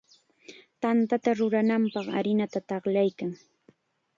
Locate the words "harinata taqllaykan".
2.17-3.31